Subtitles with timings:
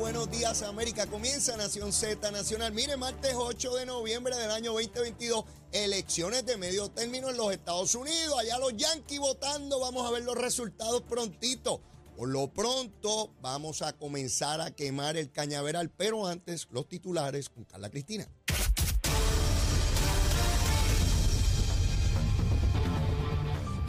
[0.00, 1.06] buenos días América.
[1.06, 2.72] Comienza Nación Z Nacional.
[2.72, 7.94] Mire, martes 8 de noviembre del año 2022, elecciones de medio término en los Estados
[7.94, 8.34] Unidos.
[8.38, 11.82] Allá los Yankees votando, vamos a ver los resultados prontito.
[12.16, 17.64] Por lo pronto, vamos a comenzar a quemar el cañaveral, pero antes los titulares con
[17.64, 18.26] Carla Cristina.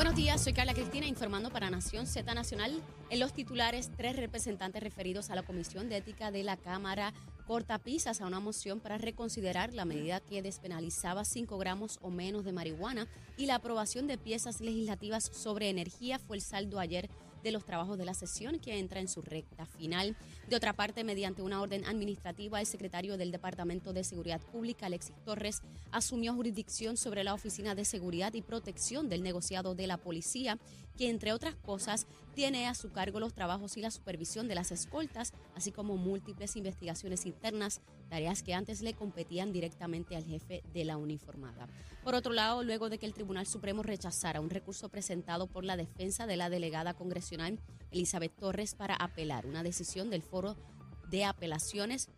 [0.02, 2.82] Buenos días, soy Carla Cristina informando para Nación Z Nacional.
[3.11, 7.14] En los titulares, tres representantes referidos a la Comisión de Ética de la Cámara
[7.46, 12.51] cortapisas a una moción para reconsiderar la medida que despenalizaba 5 gramos o menos de
[12.51, 17.07] marihuana y la aprobación de piezas legislativas sobre energía fue el saldo ayer
[17.43, 20.15] de los trabajos de la sesión que entra en su recta final.
[20.47, 25.15] De otra parte, mediante una orden administrativa, el secretario del Departamento de Seguridad Pública, Alexis
[25.25, 30.57] Torres, asumió jurisdicción sobre la Oficina de Seguridad y Protección del negociado de la policía,
[30.97, 34.72] que entre otras cosas tiene a su cargo los trabajos y la supervisión de las
[34.72, 37.81] escoltas, así como múltiples investigaciones internas,
[38.12, 41.70] tareas que antes le competían directamente al jefe de la uniformada.
[42.04, 45.78] Por otro lado, luego de que el Tribunal Supremo rechazara un recurso presentado por la
[45.78, 47.58] defensa de la delegada congresional
[47.89, 50.58] Elizabeth Torres para apelar una decisión del Foro
[51.09, 52.09] de Apelaciones,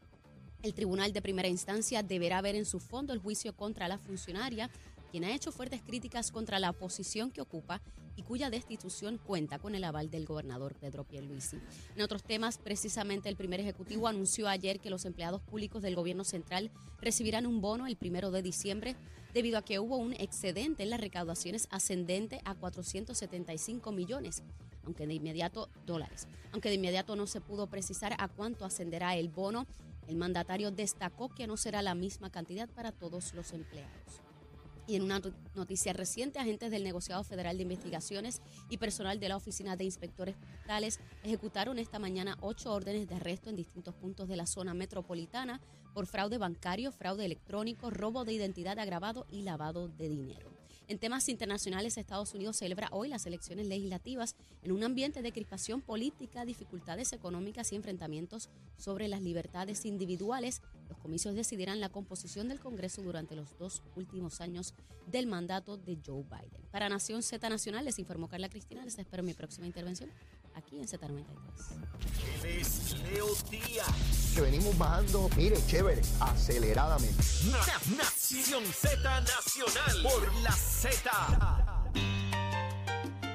[0.64, 4.72] el Tribunal de Primera Instancia deberá ver en su fondo el juicio contra la funcionaria
[5.14, 7.84] quien ha hecho fuertes críticas contra la posición que ocupa
[8.16, 11.60] y cuya destitución cuenta con el aval del gobernador Pedro Pierluisi.
[11.96, 16.24] En otros temas, precisamente el primer ejecutivo anunció ayer que los empleados públicos del gobierno
[16.24, 18.96] central recibirán un bono el primero de diciembre
[19.36, 24.42] debido a que hubo un excedente en las recaudaciones ascendente a 475 millones
[24.84, 26.28] aunque de inmediato dólares.
[26.54, 29.68] Aunque de inmediato no se pudo precisar a cuánto ascenderá el bono,
[30.08, 34.24] el mandatario destacó que no será la misma cantidad para todos los empleados.
[34.86, 35.22] Y en una
[35.56, 40.36] noticia reciente, agentes del Negociado Federal de Investigaciones y personal de la Oficina de Inspectores
[40.36, 45.62] Fiscales ejecutaron esta mañana ocho órdenes de arresto en distintos puntos de la zona metropolitana
[45.94, 50.63] por fraude bancario, fraude electrónico, robo de identidad agravado y lavado de dinero.
[50.90, 55.80] En temas internacionales, Estados Unidos celebra hoy las elecciones legislativas en un ambiente de crispación
[55.80, 60.62] política, dificultades económicas y enfrentamientos sobre las libertades individuales.
[60.90, 64.74] Los comicios decidirán la composición del Congreso durante los dos últimos años
[65.08, 66.62] del mandato de Joe Biden.
[66.70, 68.84] Para Nación Z Nacional, les informó Carla Cristina.
[68.84, 70.12] Les espero mi próxima intervención
[70.56, 71.26] aquí en Z93.
[73.12, 74.34] Leo Díaz.
[74.36, 77.24] Que venimos bajando, mire, chévere, aceleradamente.
[77.98, 81.12] Nación Z Nacional por la Z.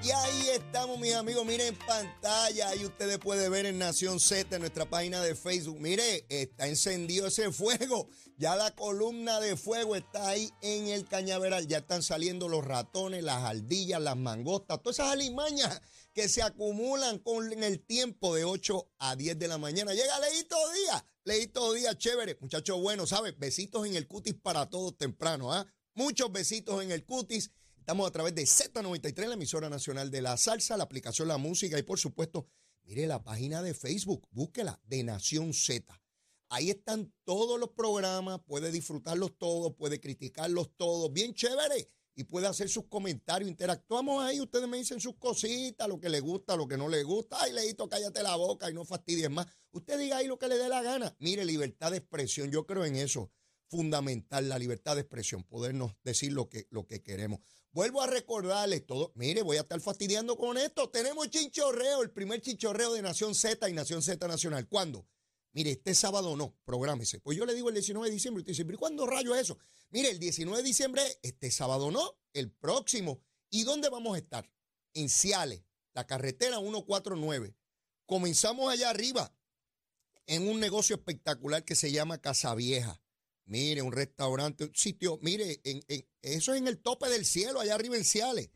[0.08, 1.44] Y ahí estamos, mis amigos.
[1.44, 2.70] Miren en pantalla.
[2.70, 5.78] Ahí ustedes pueden ver en Nación Z, en nuestra página de Facebook.
[5.78, 8.08] Mire, está encendido ese fuego.
[8.38, 11.68] Ya la columna de fuego está ahí en el cañaveral.
[11.68, 15.82] Ya están saliendo los ratones, las ardillas, las mangostas, todas esas alimañas
[16.14, 19.92] que se acumulan con el tiempo de 8 a 10 de la mañana.
[19.92, 22.38] Llega Leito Día, Leito Día, chévere.
[22.40, 23.38] Muchachos buenos, ¿sabes?
[23.38, 25.66] Besitos en el cutis para todos temprano, ¿ah?
[25.92, 27.50] Muchos besitos en el cutis.
[27.88, 31.78] Estamos a través de Z93, la emisora nacional de la salsa, la aplicación La Música
[31.78, 32.46] y por supuesto,
[32.84, 35.98] mire la página de Facebook, búsquela, de Nación Z.
[36.50, 42.46] Ahí están todos los programas, puede disfrutarlos todos, puede criticarlos todos, bien chévere y puede
[42.46, 43.48] hacer sus comentarios.
[43.48, 47.06] Interactuamos ahí, ustedes me dicen sus cositas, lo que les gusta, lo que no les
[47.06, 47.38] gusta.
[47.40, 49.46] Ay, Leito, cállate la boca y no fastidies más.
[49.70, 51.16] Usted diga ahí lo que le dé la gana.
[51.20, 53.32] Mire, libertad de expresión, yo creo en eso.
[53.70, 57.40] Fundamental, la libertad de expresión, podernos decir lo que, lo que queremos.
[57.78, 59.12] Vuelvo a recordarles todo.
[59.14, 60.90] Mire, voy a estar fastidiando con esto.
[60.90, 64.66] Tenemos chinchorreo, el primer chinchorreo de Nación Z y Nación Z Nacional.
[64.66, 65.06] ¿Cuándo?
[65.52, 67.20] Mire, este sábado no, prográmese.
[67.20, 68.40] Pues yo le digo el 19 de diciembre.
[68.40, 69.58] Usted dice, ¿pero cuándo rayo es eso?
[69.90, 73.20] Mire, el 19 de diciembre, este sábado no, el próximo.
[73.48, 74.50] ¿Y dónde vamos a estar?
[74.94, 75.62] En Ciales,
[75.94, 77.54] la carretera 149.
[78.06, 79.32] Comenzamos allá arriba,
[80.26, 83.00] en un negocio espectacular que se llama Casa Vieja.
[83.48, 85.82] Mire, un restaurante, un sitio, mire, en,
[86.20, 88.50] eso es en el tope del cielo, allá arriba en Ciales.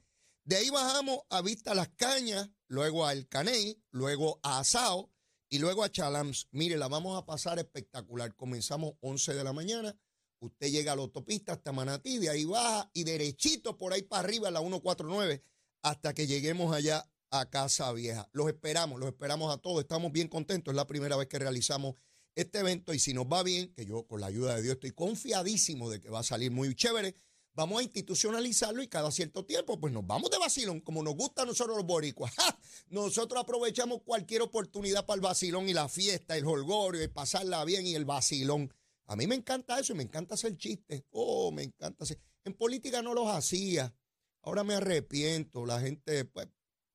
[0.45, 5.11] De ahí bajamos a Vista Las Cañas, luego a El Caney, luego a Asao
[5.49, 6.49] y luego a Chalams.
[6.51, 8.37] Mire, la vamos a pasar espectacular.
[8.37, 9.97] Comenzamos 11 de la mañana.
[10.41, 14.25] Usted llega a la autopista hasta Manatí, de ahí baja y derechito por ahí para
[14.25, 15.43] arriba a la 149
[15.81, 18.29] hasta que lleguemos allá a Casa Vieja.
[18.33, 19.81] Los esperamos, los esperamos a todos.
[19.81, 20.73] Estamos bien contentos.
[20.73, 21.95] Es la primera vez que realizamos
[22.35, 24.93] este evento y si nos va bien, que yo con la ayuda de Dios estoy
[24.93, 27.15] confiadísimo de que va a salir muy chévere,
[27.55, 31.43] vamos a institucionalizarlo y cada cierto tiempo, pues nos vamos de vacilón, como nos gusta
[31.43, 32.33] a nosotros los boricuas.
[32.89, 37.87] Nosotros aprovechamos cualquier oportunidad para el vacilón y la fiesta, el holgorio, y pasarla bien
[37.87, 38.73] y el vacilón.
[39.07, 41.05] A mí me encanta eso y me encanta hacer chistes.
[41.11, 42.19] Oh, me encanta hacer.
[42.45, 43.95] En política no los hacía.
[44.43, 45.67] Ahora me arrepiento.
[45.67, 46.49] La gente, pues,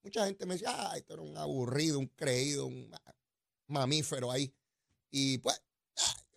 [0.03, 2.91] mucha gente me decía, ah, esto era un aburrido, un creído, un
[3.67, 4.53] mamífero ahí.
[5.11, 5.61] Y pues,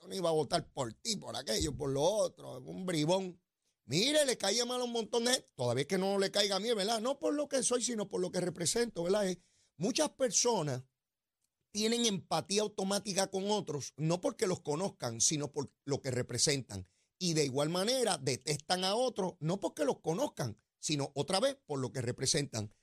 [0.00, 3.40] yo no iba a votar por ti, por aquello, por lo otro, un bribón.
[3.84, 5.46] Mire, le caía mal a un montón de.
[5.56, 7.00] Todavía que no le caiga a mí, ¿verdad?
[7.00, 9.28] No por lo que soy, sino por lo que represento, ¿verdad?
[9.28, 9.42] Eh,
[9.76, 10.82] muchas personas
[11.72, 16.88] tienen empatía automática con otros, no porque los conozcan, sino por lo que representan.
[17.18, 21.78] Y de igual manera detestan a otros, no porque los conozcan, sino otra vez por
[21.78, 22.74] lo que representan.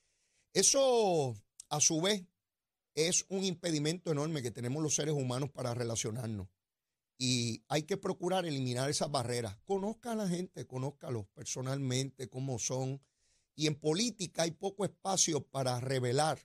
[0.53, 1.35] Eso,
[1.69, 2.25] a su vez,
[2.97, 6.47] es un impedimento enorme que tenemos los seres humanos para relacionarnos.
[7.19, 9.55] Y hay que procurar eliminar esas barreras.
[9.65, 12.99] Conozca a la gente, conózcalos personalmente, cómo son.
[13.53, 16.39] Y en política hay poco espacio para revelar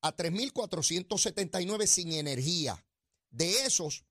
[0.01, 2.83] a 3.479 sin energía.
[3.31, 4.07] De esos,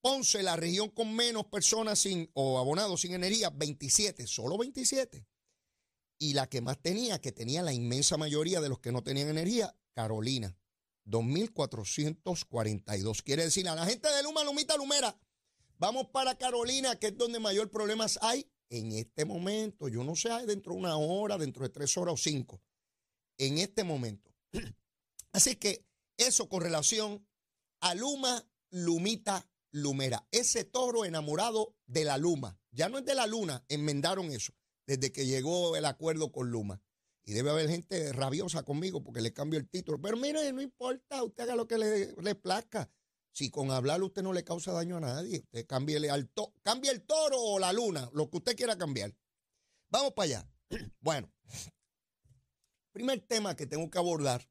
[0.00, 5.26] Ponce, la región con menos personas sin, o abonados sin energía, 27, solo 27.
[6.18, 9.28] Y la que más tenía, que tenía la inmensa mayoría de los que no tenían
[9.28, 10.58] energía, Carolina,
[11.06, 13.22] 2.442.
[13.22, 15.18] Quiere decir, a la gente de Luma, Lumita, Lumera,
[15.84, 20.30] vamos para Carolina, que es donde mayor problemas hay en este momento, yo no sé,
[20.46, 22.62] dentro de una hora, dentro de tres horas o cinco,
[23.36, 24.32] en este momento.
[25.32, 25.86] Así que
[26.16, 27.26] eso con relación
[27.80, 30.26] a Luma, Lumita, Lumera.
[30.30, 32.58] Ese toro enamorado de la Luma.
[32.70, 34.54] Ya no es de la Luna, enmendaron eso
[34.86, 36.80] desde que llegó el acuerdo con Luma.
[37.26, 40.00] Y debe haber gente rabiosa conmigo porque le cambio el título.
[40.00, 42.90] Pero mire, no importa, usted haga lo que le, le plazca.
[43.34, 46.30] Si con hablar usted no le causa daño a nadie, usted cambie el,
[46.62, 49.12] cambie el toro o la luna, lo que usted quiera cambiar.
[49.90, 50.50] Vamos para allá.
[51.00, 51.30] Bueno,
[52.92, 54.48] primer tema que tengo que abordar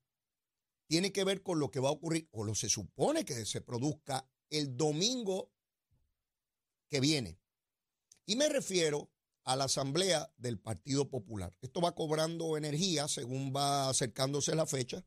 [0.88, 3.62] tiene que ver con lo que va a ocurrir, o lo se supone que se
[3.62, 5.50] produzca el domingo
[6.90, 7.40] que viene.
[8.26, 9.10] Y me refiero
[9.46, 11.56] a la asamblea del Partido Popular.
[11.62, 15.06] Esto va cobrando energía según va acercándose la fecha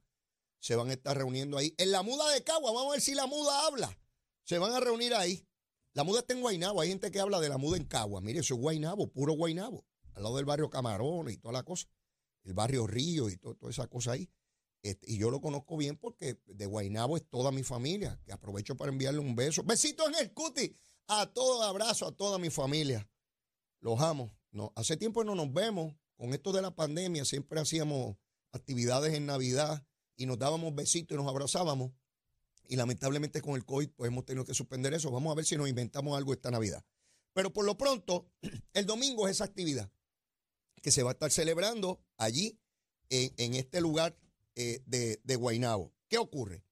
[0.67, 1.73] se van a estar reuniendo ahí.
[1.79, 3.97] En la muda de Cagua, vamos a ver si la muda habla.
[4.43, 5.47] Se van a reunir ahí.
[5.93, 6.81] La muda está en Guainabo.
[6.81, 8.21] Hay gente que habla de la muda en Cagua.
[8.21, 9.87] Mire, eso es Guainabo, puro Guainabo.
[10.15, 11.87] Al lado del barrio Camarones y toda la cosa.
[12.43, 14.29] El barrio Río y toda esa cosa ahí.
[14.83, 18.21] Este, y yo lo conozco bien porque de Guainabo es toda mi familia.
[18.25, 19.63] Que aprovecho para enviarle un beso.
[19.63, 20.77] Besitos en el cuti.
[21.07, 23.09] A todo abrazo, a toda mi familia.
[23.79, 24.37] Los amo.
[24.51, 25.95] No, hace tiempo no nos vemos.
[26.17, 28.17] Con esto de la pandemia siempre hacíamos
[28.51, 31.93] actividades en Navidad y nos dábamos besitos y nos abrazábamos.
[32.69, 35.11] Y lamentablemente con el COVID pues hemos tenido que suspender eso.
[35.11, 36.85] Vamos a ver si nos inventamos algo esta Navidad.
[37.33, 38.31] Pero por lo pronto,
[38.75, 39.91] el domingo es esa actividad
[40.83, 42.59] que se va a estar celebrando allí
[43.09, 44.17] en, este lugar
[44.57, 45.93] eh, de, de Guainabo.
[46.09, 46.65] ¿Qué ocurre?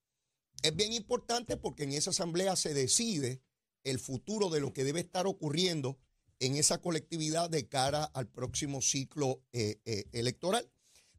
[0.63, 3.43] Es bien importante porque en esa asamblea se decide
[3.85, 5.99] el futuro de lo que debe estar ocurriendo
[6.41, 10.71] en esa colectividad de cara al próximo ciclo eh, eh, electoral.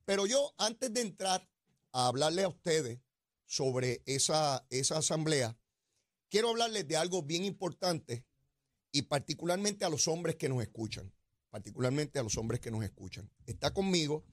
[0.03, 1.47] Pero yo, antes de entrar
[1.95, 2.99] a hablarle a ustedes
[3.45, 5.57] sobre esa, esa asamblea,
[6.29, 8.25] quiero hablarles de algo bien importante
[8.91, 11.13] y particularmente a los hombres que nos escuchan,
[11.49, 13.31] particularmente a los hombres que nos escuchan.
[13.45, 14.25] Está conmigo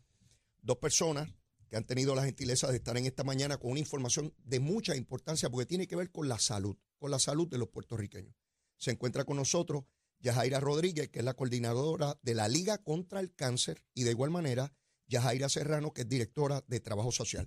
[0.60, 1.32] dos personas
[1.68, 4.96] que han tenido la gentileza de estar en esta mañana con una información de mucha
[4.96, 8.34] importancia porque tiene que ver con la salud, con la salud de los puertorriqueños.
[8.76, 9.84] Se encuentra con nosotros
[10.18, 14.30] Yajaira Rodríguez, que es la coordinadora de la Liga contra el Cáncer, y de igual
[14.30, 14.74] manera
[15.08, 17.46] Yajaira Serrano, que es directora de Trabajo Social.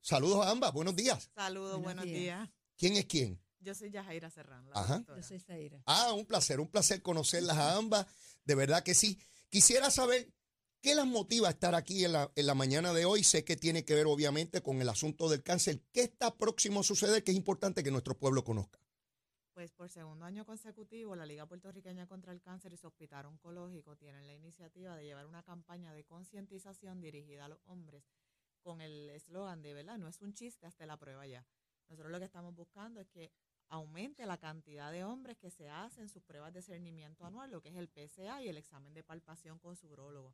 [0.00, 1.30] Saludos a ambas, buenos días.
[1.34, 2.18] Saludos, buenos, Buenos días.
[2.46, 2.50] días.
[2.76, 3.40] ¿Quién es quién?
[3.60, 4.70] Yo soy Yajaira Serrano.
[4.70, 4.96] la Ajá.
[4.98, 5.20] doctora.
[5.20, 5.82] Yo soy Zaira.
[5.86, 8.06] Ah, un placer, un placer conocerlas a ambas.
[8.44, 9.18] De verdad que sí.
[9.50, 10.32] Quisiera saber
[10.80, 13.22] qué las motiva a estar aquí en la, en la mañana de hoy.
[13.22, 15.82] Sé que tiene que ver obviamente con el asunto del cáncer.
[15.92, 17.22] ¿Qué está próximo a suceder?
[17.22, 18.78] Que es importante que nuestro pueblo conozca.
[19.52, 23.96] Pues por segundo año consecutivo, la Liga Puertorriqueña contra el Cáncer y su Hospital Oncológico
[23.96, 28.04] tienen la iniciativa de llevar una campaña de concientización dirigida a los hombres
[28.62, 29.98] con el eslogan de, ¿verdad?
[29.98, 31.44] No es un chiste hasta la prueba ya.
[31.88, 33.32] Nosotros lo que estamos buscando es que
[33.68, 37.70] aumente la cantidad de hombres que se hacen sus pruebas de cernimiento anual, lo que
[37.70, 40.32] es el PSA y el examen de palpación con su urólogo.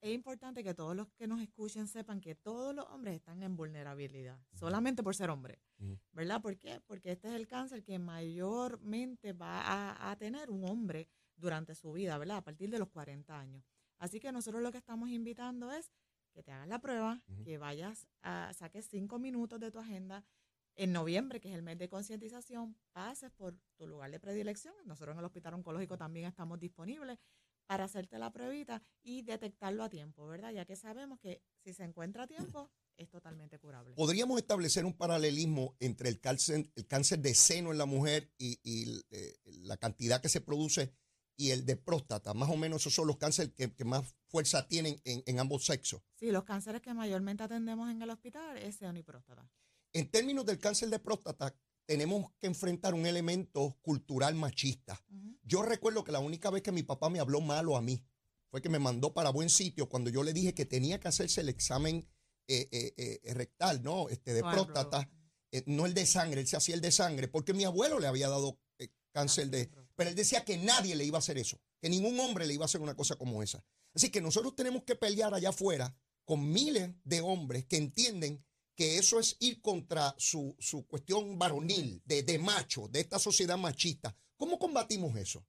[0.00, 3.56] Es importante que todos los que nos escuchen sepan que todos los hombres están en
[3.56, 5.58] vulnerabilidad, solamente por ser hombres.
[5.78, 5.98] Ujú.
[6.12, 6.40] ¿Verdad?
[6.40, 6.80] ¿Por qué?
[6.86, 11.92] Porque este es el cáncer que mayormente va a, a tener un hombre durante su
[11.92, 12.38] vida, ¿verdad?
[12.38, 13.64] A partir de los 40 años.
[13.98, 15.90] Así que nosotros lo que estamos invitando es
[16.32, 20.24] que te hagas la prueba, que vayas a saques cinco minutos de tu agenda
[20.76, 24.74] en noviembre, que es el mes de concientización, pases por tu lugar de predilección.
[24.86, 27.18] Nosotros en el Hospital Oncológico también estamos disponibles
[27.70, 30.50] para hacerte la pruebita y detectarlo a tiempo, ¿verdad?
[30.50, 33.94] Ya que sabemos que si se encuentra a tiempo, es totalmente curable.
[33.94, 38.58] ¿Podríamos establecer un paralelismo entre el cáncer, el cáncer de seno en la mujer y,
[38.64, 40.92] y, eh, la cantidad que se produce
[41.36, 42.34] y el de próstata?
[42.34, 45.64] Más o menos esos son los cánceres que, que más fuerza tienen en, en ambos
[45.64, 46.02] sexos.
[46.16, 49.48] Sí, los cánceres que mayormente atendemos en el hospital es seno y próstata.
[49.92, 51.54] En términos del cáncer de próstata,
[51.90, 55.04] tenemos que enfrentar un elemento cultural machista.
[55.42, 58.06] Yo recuerdo que la única vez que mi papá me habló malo a mí
[58.48, 61.40] fue que me mandó para buen sitio cuando yo le dije que tenía que hacerse
[61.40, 62.08] el examen
[62.46, 64.08] eh, eh, eh, rectal, ¿no?
[64.08, 65.10] Este de próstata,
[65.66, 68.28] no el de sangre, él se hacía el de sangre, porque mi abuelo le había
[68.28, 68.60] dado
[69.10, 69.68] cáncer de...
[69.96, 72.62] Pero él decía que nadie le iba a hacer eso, que ningún hombre le iba
[72.62, 73.64] a hacer una cosa como esa.
[73.94, 75.92] Así que nosotros tenemos que pelear allá afuera
[76.24, 78.44] con miles de hombres que entienden
[78.80, 83.58] que eso es ir contra su, su cuestión varonil, de, de macho, de esta sociedad
[83.58, 84.16] machista.
[84.38, 85.44] ¿Cómo combatimos eso?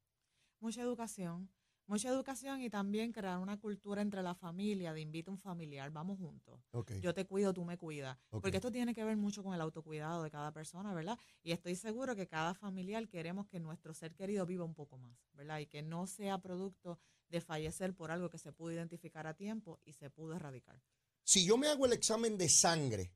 [0.59, 1.49] Mucha educación,
[1.85, 5.89] mucha educación y también crear una cultura entre la familia de invita a un familiar,
[5.91, 6.59] vamos juntos.
[7.01, 8.17] Yo te cuido, tú me cuidas.
[8.29, 11.17] Porque esto tiene que ver mucho con el autocuidado de cada persona, ¿verdad?
[11.41, 15.17] Y estoy seguro que cada familiar queremos que nuestro ser querido viva un poco más,
[15.31, 15.59] ¿verdad?
[15.59, 19.79] Y que no sea producto de fallecer por algo que se pudo identificar a tiempo
[19.85, 20.81] y se pudo erradicar.
[21.23, 23.13] Si yo me hago el examen de sangre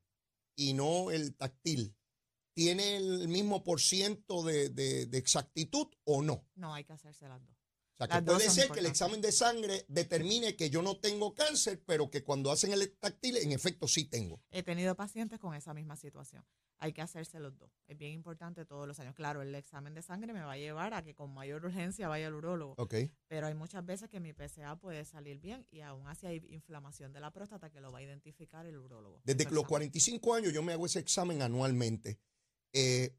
[0.55, 1.95] y no el táctil,
[2.53, 6.47] ¿tiene el mismo por ciento de, de- exactitud o no?
[6.55, 7.54] No, hay que hacerse las dos.
[7.95, 10.97] O sea, que Las puede ser que el examen de sangre determine que yo no
[10.97, 14.41] tengo cáncer, pero que cuando hacen el táctil, en efecto, sí tengo.
[14.51, 16.45] He tenido pacientes con esa misma situación.
[16.77, 17.71] Hay que hacerse los dos.
[17.87, 19.15] Es bien importante todos los años.
[19.15, 22.27] Claro, el examen de sangre me va a llevar a que con mayor urgencia vaya
[22.27, 22.75] al urólogo.
[23.29, 27.13] Pero hay muchas veces que mi PSA puede salir bien y aún así hay inflamación
[27.13, 29.21] de la próstata que lo va a identificar el urólogo.
[29.23, 29.89] Desde que los examen.
[29.89, 32.19] 45 años yo me hago ese examen anualmente.
[32.73, 33.15] Eh,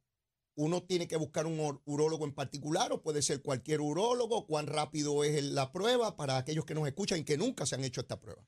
[0.56, 4.46] uno tiene que buscar un ur- urólogo en particular o puede ser cualquier urólogo.
[4.46, 7.84] ¿Cuán rápido es la prueba para aquellos que nos escuchan y que nunca se han
[7.84, 8.42] hecho esta prueba?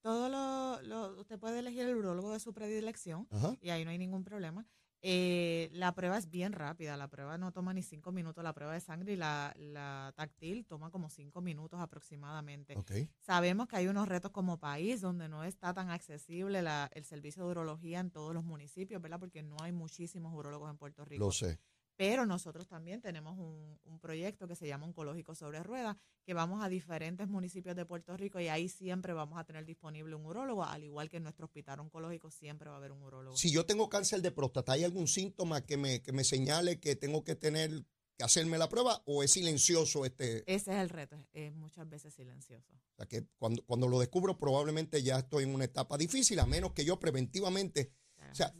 [0.00, 3.56] Todo lo, lo- usted puede elegir el urólogo de su predilección Ajá.
[3.60, 4.66] y ahí no hay ningún problema.
[5.02, 8.72] Eh, la prueba es bien rápida, la prueba no toma ni cinco minutos, la prueba
[8.72, 12.74] de sangre y la, la táctil toma como cinco minutos aproximadamente.
[12.76, 12.90] Ok.
[13.20, 17.44] Sabemos que hay unos retos como país donde no está tan accesible la- el servicio
[17.44, 19.20] de urología en todos los municipios, ¿verdad?
[19.20, 21.24] Porque no hay muchísimos urólogos en Puerto Rico.
[21.26, 21.58] Lo sé.
[21.98, 26.62] Pero nosotros también tenemos un, un proyecto que se llama Oncológico sobre Ruedas, que vamos
[26.62, 30.62] a diferentes municipios de Puerto Rico y ahí siempre vamos a tener disponible un urólogo,
[30.62, 33.36] al igual que en nuestro hospital oncológico siempre va a haber un urólogo.
[33.36, 36.94] Si yo tengo cáncer de próstata, ¿hay algún síntoma que me, que me señale que
[36.94, 37.84] tengo que tener
[38.16, 40.44] que hacerme la prueba o es silencioso este?
[40.46, 42.72] Ese es el reto, es, muchas veces silencioso.
[42.74, 46.46] O sea, que cuando, cuando lo descubro probablemente ya estoy en una etapa difícil, a
[46.46, 47.90] menos que yo preventivamente,
[48.30, 48.54] o sea,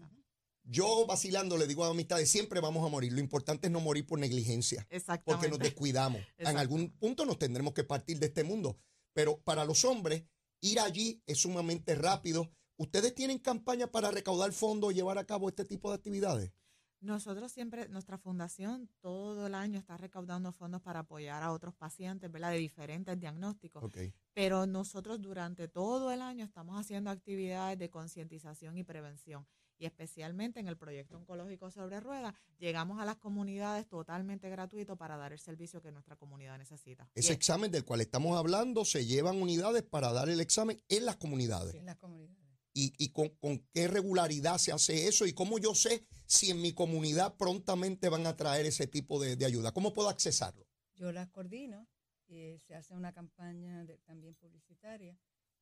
[0.71, 3.13] yo vacilando le digo a amistades, siempre vamos a morir.
[3.13, 4.87] Lo importante es no morir por negligencia,
[5.25, 6.21] porque nos descuidamos.
[6.37, 8.79] En algún punto nos tendremos que partir de este mundo.
[9.15, 10.25] Pero para los hombres,
[10.61, 12.51] ir allí es sumamente rápido.
[12.77, 16.53] ¿Ustedes tienen campaña para recaudar fondos y llevar a cabo este tipo de actividades?
[17.01, 22.31] Nosotros siempre, nuestra fundación todo el año está recaudando fondos para apoyar a otros pacientes,
[22.31, 22.51] ¿verdad?
[22.51, 23.91] De diferentes diagnósticos.
[24.35, 29.47] Pero nosotros durante todo el año estamos haciendo actividades de concientización y prevención.
[29.79, 35.17] Y especialmente en el proyecto oncológico sobre ruedas, llegamos a las comunidades totalmente gratuito para
[35.17, 37.09] dar el servicio que nuestra comunidad necesita.
[37.15, 41.17] Ese examen del cual estamos hablando, se llevan unidades para dar el examen en las
[41.17, 41.75] comunades.
[41.75, 42.37] en las comunidades.
[42.75, 46.61] y, y con, con qué regularidad se hace eso y cómo yo sé si en
[46.61, 49.73] mi comunidad prontamente van a traer ese tipo de, de ayuda.
[49.73, 50.67] ¿Cómo puedo accesarlo?
[50.95, 51.87] Yo las coordino,
[52.27, 55.17] y se hace una campaña de- también publicitaria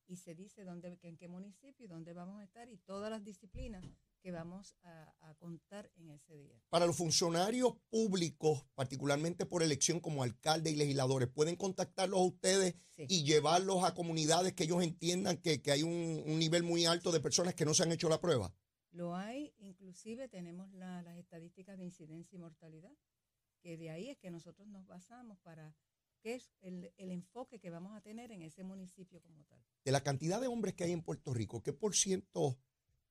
[0.05, 3.23] y se dice dónde, en qué municipio y dónde vamos a estar y todas las
[3.23, 3.85] disciplinas
[4.21, 6.61] que vamos a, a contar en ese día.
[6.69, 12.75] Para los funcionarios públicos, particularmente por elección como alcalde y legisladores, ¿pueden contactarlos a ustedes
[12.95, 13.05] Sí.
[13.09, 17.11] y llevarlos a comunidades que ellos entiendan que, que hay un, un nivel muy alto
[17.11, 18.51] de personas que no se han hecho la prueba?
[18.89, 22.91] Lo hay, inclusive tenemos la- las estadísticas de incidencia y mortalidad,
[23.61, 25.75] que de ahí es que nosotros nos basamos para
[26.21, 29.63] qué es el, el enfoque que vamos a tener en ese municipio como tal.
[29.85, 32.57] De la cantidad de hombres que hay en Puerto Rico, ¿qué por ciento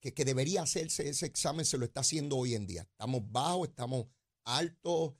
[0.00, 2.83] que, que debería hacerse ese examen se lo está haciendo hoy en día?
[2.83, 3.69] ¿Estamos bajos?
[3.69, 4.07] ¿Estamos
[4.45, 5.15] altos?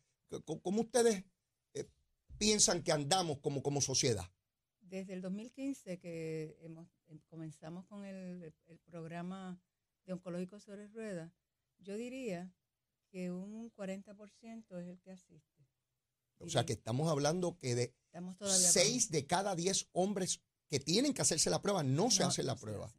[0.63, 1.25] ¿Cómo ustedes
[1.75, 1.89] eh,
[2.39, 4.31] piensan que andamos como, como sociedad?
[4.81, 9.61] Desde el 2015 que hemos, em- comenzamos con el, el programa
[10.05, 11.33] de oncológico sobre ruedas,
[11.79, 12.55] yo diría
[13.11, 15.67] que un 40% es el que asiste.
[16.39, 20.81] O sea, que estamos hablando que de Estamos todavía seis de cada diez hombres que
[20.81, 22.93] tienen que hacerse la prueba no, se hacen la prueba.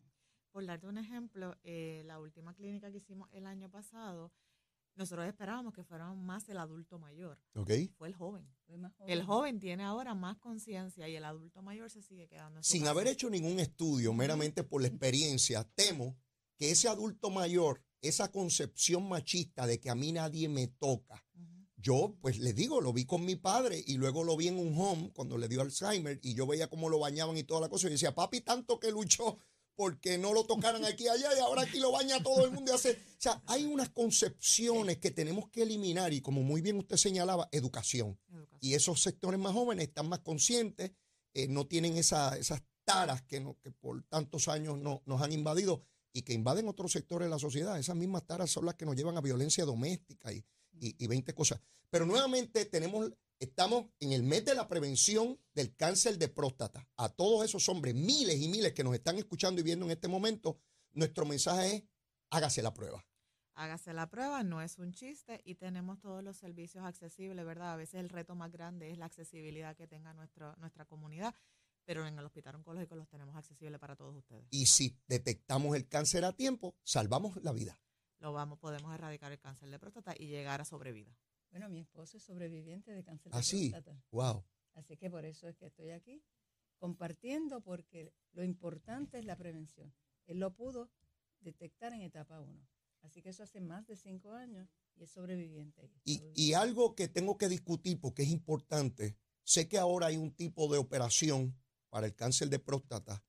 [0.58, 4.34] Por darte un ejemplo, eh, la última clínica que hicimos el año pasado,
[4.96, 7.38] nosotros esperábamos que fuera más el adulto mayor.
[7.54, 7.70] ¿Ok?
[7.96, 8.50] Fue el joven.
[8.66, 9.60] Fue más El joven.
[9.60, 12.90] tiene ahora más conciencia y el adulto mayor se sigue quedando en su Sin casa.
[12.90, 16.18] haber hecho ningún estudio, meramente por la experiencia, temo
[16.58, 21.24] que ese adulto mayor, esa concepción machista de que a mí nadie me toca,
[21.76, 24.74] yo pues les digo, lo vi con mi padre y luego lo vi en un
[24.76, 27.86] home cuando le dio Alzheimer y yo veía cómo lo bañaban y toda la cosa
[27.86, 29.38] y yo decía, papi, tanto que luchó
[29.78, 32.72] porque no lo tocaran aquí y allá y ahora aquí lo baña todo el mundo
[32.72, 32.92] y hace...
[32.92, 37.48] O sea, hay unas concepciones que tenemos que eliminar y como muy bien usted señalaba,
[37.52, 38.20] educación.
[38.30, 38.58] Educación.
[38.60, 40.92] Y esos sectores más jóvenes están más conscientes,
[41.34, 45.32] eh, no tienen esa- esas taras que, no- que por tantos años no- nos han
[45.32, 47.78] invadido y que invaden otros sectores de la sociedad.
[47.80, 50.44] Esas mismas taras son las que nos llevan a violencia doméstica y,
[50.80, 51.62] y, y 20 cosas.
[51.92, 56.88] Pero nuevamente tenemos, estamos en el mes de la prevención del cáncer de próstata.
[56.98, 60.08] A todos esos hombres, miles y miles que nos están escuchando y viendo en este
[60.08, 60.60] momento,
[60.94, 61.84] nuestro mensaje es,
[62.30, 63.06] hágase la prueba.
[63.54, 67.74] Hágase la prueba, no es un chiste y tenemos todos los servicios accesibles, ¿verdad?
[67.74, 71.34] A veces el reto más grande es la accesibilidad que tenga nuestro, nuestra comunidad,
[71.84, 74.46] pero en el hospital oncológico los tenemos accesibles para todos ustedes.
[74.52, 77.80] Y si detectamos el cáncer a tiempo, salvamos la vida.
[78.20, 81.18] Lo vamos, podemos erradicar el cáncer de próstata y llegar a sobrevida.
[81.52, 83.70] Bueno, mi esposo es sobreviviente de cáncer ¿Ah, de sí?
[83.70, 84.02] próstata.
[84.12, 84.44] Wow.
[84.76, 86.24] Así que por eso es que estoy aquí
[86.78, 89.94] compartiendo porque lo importante es la prevención.
[90.28, 90.92] Él lo pudo
[91.40, 92.68] detectar en etapa 1.
[93.02, 95.92] Así que eso hace más de cinco años y es sobreviviente.
[96.04, 100.34] Y, y algo que tengo que discutir porque es importante, sé que ahora hay un
[100.34, 101.58] tipo de operación
[101.90, 103.24] para el cáncer de próstata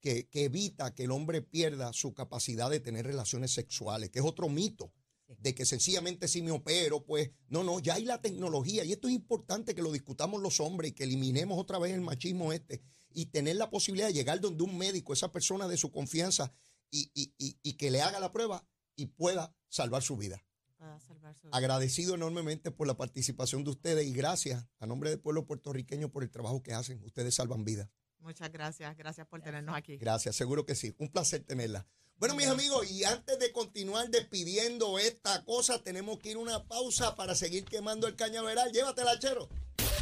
[0.00, 4.24] que, que evita que el hombre pierda su capacidad de tener relaciones sexuales, que es
[4.24, 4.92] otro mito.
[5.38, 9.08] De que sencillamente si me opero, pues no, no, ya hay la tecnología y esto
[9.08, 12.80] es importante que lo discutamos los hombres y que eliminemos otra vez el machismo este
[13.12, 16.52] y tener la posibilidad de llegar donde un médico, esa persona de su confianza
[16.90, 18.66] y, y- y- y que le haga la prueba
[18.96, 20.44] y pueda salvar su vida.
[21.06, 21.56] Salvar su vida.
[21.56, 26.22] Agradecido enormemente por la participación de ustedes y gracias a nombre del pueblo puertorriqueño por
[26.22, 27.02] el trabajo que hacen.
[27.04, 27.88] Ustedes salvan vidas.
[28.18, 29.96] Muchas gracias, gracias por tenernos aquí.
[29.96, 30.94] Gracias, seguro que sí.
[30.98, 31.86] Un placer tenerla.
[32.20, 36.62] Bueno, mis amigos, y antes de continuar despidiendo esta cosa, tenemos que ir a una
[36.64, 38.70] pausa para seguir quemando el cañaveral.
[38.72, 39.48] Llévatela, chero.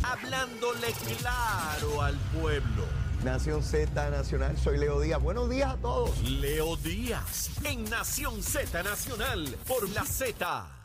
[0.02, 0.88] Hablándole
[1.20, 2.84] claro al pueblo.
[3.22, 5.22] Nación Z Nacional, soy Leo Díaz.
[5.22, 6.20] Buenos días a todos.
[6.22, 10.77] Leo Díaz en Nación Z Nacional por la Z.